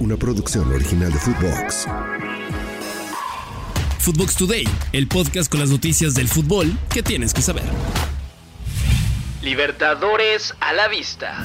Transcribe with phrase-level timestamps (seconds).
[0.00, 1.86] una producción original de Footbox.
[3.98, 7.64] Footbox Today, el podcast con las noticias del fútbol que tienes que saber.
[9.42, 11.44] Libertadores a la vista.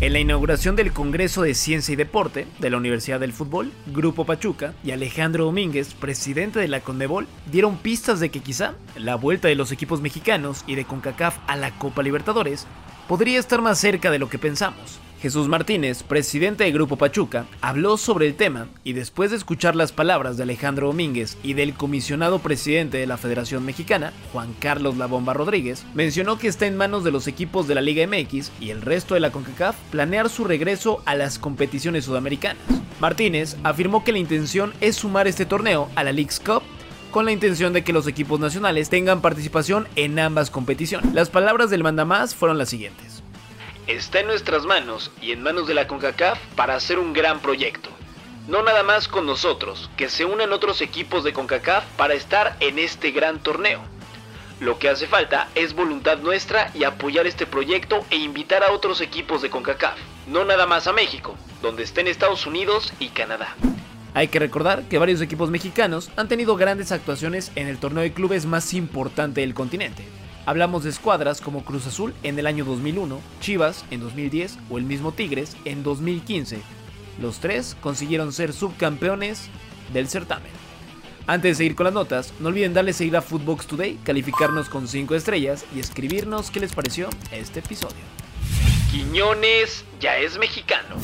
[0.00, 4.24] En la inauguración del Congreso de Ciencia y Deporte de la Universidad del Fútbol, Grupo
[4.24, 9.48] Pachuca y Alejandro Domínguez, presidente de la Condebol, dieron pistas de que quizá la vuelta
[9.48, 12.66] de los equipos mexicanos y de CONCACAF a la Copa Libertadores
[13.08, 15.00] podría estar más cerca de lo que pensamos.
[15.20, 19.92] Jesús Martínez, presidente de Grupo Pachuca, habló sobre el tema y después de escuchar las
[19.92, 25.04] palabras de Alejandro Domínguez y del comisionado presidente de la Federación Mexicana, Juan Carlos La
[25.04, 28.70] Bomba Rodríguez, mencionó que está en manos de los equipos de la Liga MX y
[28.70, 32.62] el resto de la CONCACAF planear su regreso a las competiciones sudamericanas.
[32.98, 36.62] Martínez afirmó que la intención es sumar este torneo a la League's Cup
[37.10, 41.12] con la intención de que los equipos nacionales tengan participación en ambas competiciones.
[41.12, 43.09] Las palabras del mandamás fueron las siguientes
[43.92, 47.90] está en nuestras manos y en manos de la CONCACAF para hacer un gran proyecto.
[48.48, 52.78] No nada más con nosotros, que se unan otros equipos de CONCACAF para estar en
[52.78, 53.80] este gran torneo.
[54.60, 59.00] Lo que hace falta es voluntad nuestra y apoyar este proyecto e invitar a otros
[59.00, 63.56] equipos de CONCACAF, no nada más a México, donde estén Estados Unidos y Canadá.
[64.12, 68.12] Hay que recordar que varios equipos mexicanos han tenido grandes actuaciones en el torneo de
[68.12, 70.04] clubes más importante del continente,
[70.46, 74.84] Hablamos de escuadras como Cruz Azul en el año 2001, Chivas en 2010 o el
[74.84, 76.60] mismo Tigres en 2015.
[77.20, 79.48] Los tres consiguieron ser subcampeones
[79.92, 80.50] del certamen.
[81.26, 84.88] Antes de seguir con las notas, no olviden darle seguir a Footbox Today, calificarnos con
[84.88, 88.00] 5 estrellas y escribirnos qué les pareció este episodio.
[88.90, 90.96] Quiñones ya es mexicano.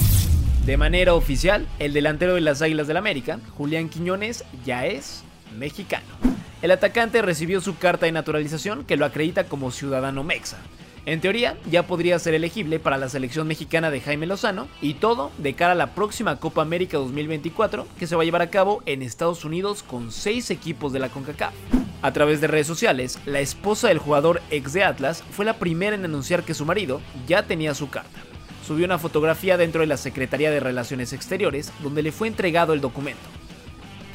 [0.64, 5.22] De manera oficial, el delantero de las Águilas del América, Julián Quiñones, ya es
[5.56, 6.35] mexicano.
[6.62, 10.58] El atacante recibió su carta de naturalización que lo acredita como ciudadano mexa.
[11.04, 15.30] En teoría, ya podría ser elegible para la selección mexicana de Jaime Lozano y todo
[15.38, 18.82] de cara a la próxima Copa América 2024 que se va a llevar a cabo
[18.86, 21.54] en Estados Unidos con seis equipos de la CONCACAF.
[22.02, 25.94] A través de redes sociales, la esposa del jugador ex de Atlas fue la primera
[25.94, 28.18] en anunciar que su marido ya tenía su carta.
[28.66, 32.80] Subió una fotografía dentro de la Secretaría de Relaciones Exteriores donde le fue entregado el
[32.80, 33.35] documento.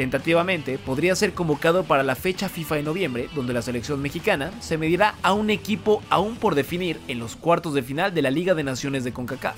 [0.01, 4.79] Tentativamente podría ser convocado para la fecha FIFA de noviembre, donde la selección mexicana se
[4.79, 8.55] medirá a un equipo aún por definir en los cuartos de final de la Liga
[8.55, 9.57] de Naciones de CONCACAF.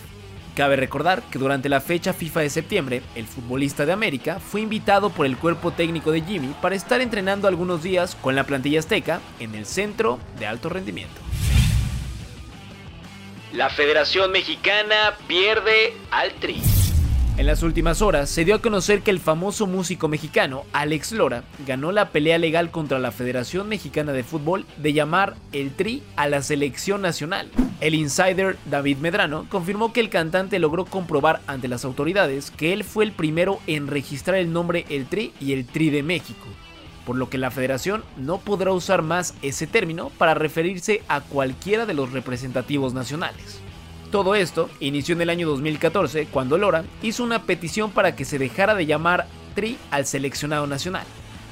[0.53, 5.11] Cabe recordar que durante la fecha FIFA de septiembre, el futbolista de América fue invitado
[5.11, 9.21] por el cuerpo técnico de Jimmy para estar entrenando algunos días con la plantilla azteca
[9.39, 11.21] en el centro de alto rendimiento.
[13.53, 16.72] La Federación Mexicana pierde al Tri.
[17.35, 21.43] En las últimas horas se dio a conocer que el famoso músico mexicano Alex Lora
[21.65, 26.27] ganó la pelea legal contra la Federación Mexicana de Fútbol de llamar el Tri a
[26.27, 27.49] la selección nacional.
[27.81, 32.83] El insider David Medrano confirmó que el cantante logró comprobar ante las autoridades que él
[32.83, 36.45] fue el primero en registrar el nombre El Tri y el Tri de México,
[37.03, 41.87] por lo que la federación no podrá usar más ese término para referirse a cualquiera
[41.87, 43.59] de los representativos nacionales.
[44.13, 48.37] Todo esto inició en el año 2014 cuando Lora hizo una petición para que se
[48.37, 49.25] dejara de llamar
[49.55, 51.03] Tri al seleccionado nacional.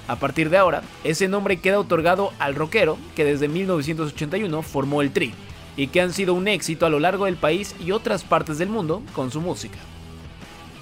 [0.07, 5.09] A partir de ahora, ese nombre queda otorgado al rockero que desde 1981 formó el
[5.11, 5.33] Tri
[5.75, 8.69] y que han sido un éxito a lo largo del país y otras partes del
[8.69, 9.79] mundo con su música.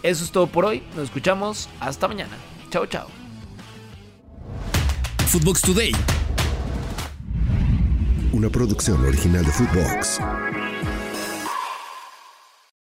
[0.03, 2.35] Eso es todo por hoy, nos escuchamos hasta mañana.
[2.71, 3.07] Chao, chao.
[5.27, 5.93] Footbox Today.
[8.33, 10.19] Una producción original de Footbox.